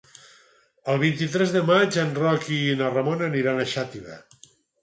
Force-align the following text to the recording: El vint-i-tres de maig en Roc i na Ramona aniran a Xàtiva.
El 0.93 0.97
vint-i-tres 1.03 1.53
de 1.57 1.61
maig 1.67 1.99
en 2.05 2.17
Roc 2.21 2.49
i 2.57 2.59
na 2.81 2.89
Ramona 2.97 3.29
aniran 3.31 3.61
a 3.61 3.67
Xàtiva. 3.75 4.19